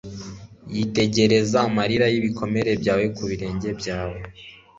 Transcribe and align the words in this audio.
Yitegereza 0.75 1.57
amarira 1.67 2.05
yibikomere 2.13 2.71
byawe 2.81 3.05
ku 3.15 3.23
birenge 3.29 3.69
byawe 3.79 4.19